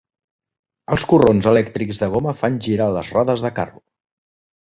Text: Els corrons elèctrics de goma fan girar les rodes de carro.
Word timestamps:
Els 0.95 1.03
corrons 1.11 1.49
elèctrics 1.51 2.01
de 2.03 2.09
goma 2.13 2.33
fan 2.39 2.57
girar 2.69 2.87
les 2.95 3.13
rodes 3.19 3.45
de 3.47 3.53
carro. 3.61 3.83